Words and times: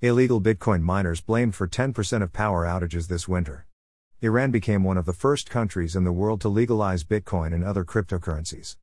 Illegal 0.00 0.40
Bitcoin 0.40 0.82
miners 0.82 1.20
blamed 1.20 1.56
for 1.56 1.66
10% 1.66 2.22
of 2.22 2.32
power 2.32 2.64
outages 2.64 3.08
this 3.08 3.26
winter. 3.26 3.66
Iran 4.20 4.52
became 4.52 4.84
one 4.84 4.96
of 4.96 5.06
the 5.06 5.12
first 5.12 5.50
countries 5.50 5.96
in 5.96 6.04
the 6.04 6.12
world 6.12 6.40
to 6.42 6.48
legalize 6.48 7.02
Bitcoin 7.02 7.52
and 7.52 7.64
other 7.64 7.84
cryptocurrencies. 7.84 8.76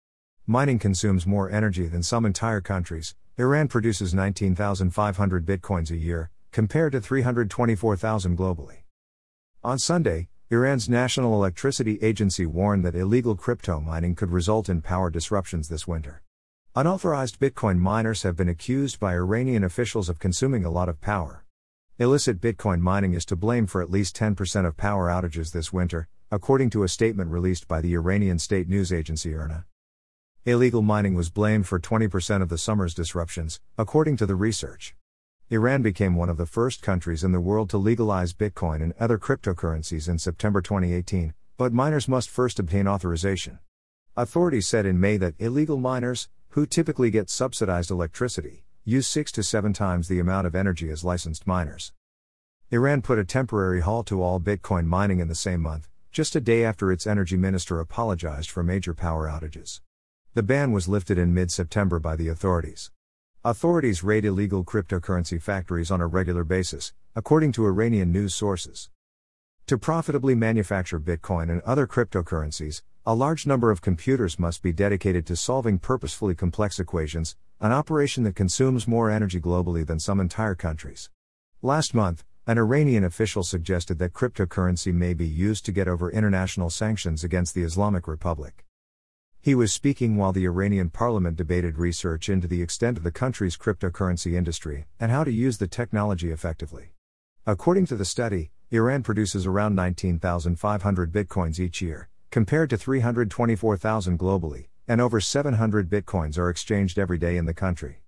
Mining 0.45 0.77
consumes 0.77 1.25
more 1.25 1.49
energy 1.49 1.87
than 1.87 2.03
some 2.03 2.25
entire 2.25 2.59
countries. 2.59 3.15
Iran 3.37 3.69
produces 3.69 4.13
19,500 4.13 5.45
Bitcoins 5.45 5.89
a 5.89 5.95
year, 5.95 6.31
compared 6.51 6.91
to 6.91 6.99
324,000 6.99 8.37
globally. 8.37 8.79
On 9.63 9.79
Sunday, 9.79 10.27
Iran's 10.49 10.89
National 10.89 11.33
Electricity 11.33 11.97
Agency 12.01 12.45
warned 12.45 12.83
that 12.83 12.93
illegal 12.93 13.37
crypto 13.37 13.79
mining 13.79 14.15
could 14.15 14.31
result 14.31 14.67
in 14.67 14.81
power 14.81 15.09
disruptions 15.09 15.69
this 15.69 15.87
winter. 15.87 16.23
Unauthorized 16.77 17.39
Bitcoin 17.39 17.77
miners 17.77 18.23
have 18.23 18.35
been 18.35 18.49
accused 18.49 18.99
by 18.99 19.13
Iranian 19.13 19.63
officials 19.63 20.09
of 20.09 20.19
consuming 20.19 20.65
a 20.65 20.69
lot 20.69 20.89
of 20.89 20.99
power. 20.99 21.45
Illicit 21.99 22.41
Bitcoin 22.41 22.81
mining 22.81 23.13
is 23.13 23.23
to 23.27 23.37
blame 23.37 23.65
for 23.65 23.81
at 23.81 23.89
least 23.89 24.17
10% 24.17 24.65
of 24.65 24.75
power 24.75 25.07
outages 25.07 25.53
this 25.53 25.71
winter, 25.71 26.09
according 26.29 26.69
to 26.71 26.83
a 26.83 26.89
statement 26.89 27.31
released 27.31 27.69
by 27.69 27.79
the 27.79 27.93
Iranian 27.93 28.37
state 28.39 28.67
news 28.67 28.91
agency 28.91 29.31
IRNA. 29.31 29.63
Illegal 30.43 30.81
mining 30.81 31.13
was 31.13 31.29
blamed 31.29 31.65
for 31.65 31.79
20% 31.79 32.41
of 32.41 32.49
the 32.49 32.57
summer's 32.57 32.93
disruptions, 32.93 33.61
according 33.77 34.17
to 34.17 34.25
the 34.25 34.35
research. 34.35 34.95
Iran 35.49 35.81
became 35.81 36.15
one 36.15 36.27
of 36.27 36.35
the 36.35 36.45
first 36.45 36.81
countries 36.81 37.23
in 37.23 37.31
the 37.31 37.39
world 37.39 37.69
to 37.69 37.77
legalize 37.77 38.33
Bitcoin 38.33 38.83
and 38.83 38.93
other 38.99 39.17
cryptocurrencies 39.17 40.09
in 40.09 40.19
September 40.19 40.61
2018, 40.61 41.33
but 41.55 41.71
miners 41.71 42.09
must 42.09 42.29
first 42.29 42.59
obtain 42.59 42.85
authorization. 42.85 43.59
Authorities 44.17 44.67
said 44.67 44.85
in 44.85 44.99
May 44.99 45.15
that 45.17 45.35
illegal 45.39 45.77
miners, 45.77 46.27
who 46.55 46.65
typically 46.65 47.11
get 47.11 47.29
subsidized 47.29 47.91
electricity, 47.91 48.63
use 48.85 49.05
six 49.05 49.29
to 49.29 49.43
seven 49.43 49.73
times 49.73 50.07
the 50.07 50.19
amount 50.19 50.47
of 50.47 50.55
energy 50.55 50.89
as 50.89 51.03
licensed 51.03 51.45
miners. 51.45 51.91
Iran 52.71 53.01
put 53.01 53.19
a 53.19 53.25
temporary 53.25 53.81
halt 53.81 54.07
to 54.07 54.23
all 54.23 54.39
Bitcoin 54.39 54.85
mining 54.85 55.19
in 55.19 55.27
the 55.27 55.35
same 55.35 55.59
month, 55.59 55.89
just 56.13 56.33
a 56.33 56.39
day 56.39 56.63
after 56.63 56.93
its 56.93 57.05
energy 57.05 57.35
minister 57.35 57.81
apologized 57.81 58.49
for 58.49 58.63
major 58.63 58.93
power 58.93 59.27
outages. 59.27 59.81
The 60.33 60.43
ban 60.43 60.71
was 60.71 60.87
lifted 60.87 61.17
in 61.17 61.33
mid 61.33 61.51
September 61.51 61.99
by 61.99 62.15
the 62.15 62.29
authorities. 62.29 62.89
Authorities 63.43 64.01
raid 64.01 64.23
illegal 64.23 64.63
cryptocurrency 64.63 65.41
factories 65.41 65.91
on 65.91 65.99
a 65.99 66.07
regular 66.07 66.45
basis, 66.45 66.93
according 67.17 67.51
to 67.51 67.65
Iranian 67.65 68.13
news 68.13 68.33
sources. 68.33 68.89
To 69.67 69.77
profitably 69.77 70.35
manufacture 70.35 71.01
Bitcoin 71.01 71.51
and 71.51 71.61
other 71.63 71.85
cryptocurrencies, 71.85 72.81
a 73.07 73.13
large 73.13 73.45
number 73.45 73.69
of 73.69 73.83
computers 73.83 74.39
must 74.39 74.63
be 74.63 74.73
dedicated 74.73 75.27
to 75.27 75.35
solving 75.35 75.77
purposefully 75.77 76.33
complex 76.33 76.79
equations, 76.79 77.35
an 77.61 77.71
operation 77.71 78.23
that 78.23 78.35
consumes 78.35 78.87
more 78.87 79.11
energy 79.11 79.39
globally 79.39 79.85
than 79.85 79.99
some 79.99 80.19
entire 80.19 80.55
countries. 80.55 81.11
Last 81.61 81.93
month, 81.93 82.23
an 82.47 82.57
Iranian 82.57 83.03
official 83.03 83.43
suggested 83.43 83.99
that 83.99 84.13
cryptocurrency 84.13 84.91
may 84.91 85.13
be 85.13 85.27
used 85.27 85.65
to 85.65 85.71
get 85.71 85.87
over 85.87 86.09
international 86.09 86.71
sanctions 86.71 87.23
against 87.23 87.53
the 87.53 87.61
Islamic 87.61 88.07
Republic. 88.07 88.65
He 89.39 89.53
was 89.53 89.71
speaking 89.71 90.17
while 90.17 90.33
the 90.33 90.45
Iranian 90.45 90.89
parliament 90.89 91.37
debated 91.37 91.77
research 91.77 92.27
into 92.27 92.47
the 92.47 92.63
extent 92.63 92.97
of 92.97 93.03
the 93.03 93.11
country's 93.11 93.55
cryptocurrency 93.55 94.33
industry 94.33 94.87
and 94.99 95.11
how 95.11 95.23
to 95.23 95.31
use 95.31 95.59
the 95.59 95.67
technology 95.67 96.31
effectively. 96.31 96.89
According 97.45 97.85
to 97.85 97.95
the 97.95 98.03
study, 98.03 98.49
Iran 98.71 99.03
produces 99.03 99.45
around 99.45 99.75
19,500 99.75 101.11
bitcoins 101.11 101.59
each 101.59 101.83
year, 101.83 102.09
compared 102.35 102.69
to 102.69 102.75
324,000 102.75 104.19
globally, 104.19 104.65
and 104.89 104.99
over 104.99 105.21
700 105.21 105.89
bitcoins 105.89 106.37
are 106.37 106.49
exchanged 106.49 106.99
every 106.99 107.17
day 107.17 107.37
in 107.37 107.45
the 107.45 107.53
country. 107.53 108.01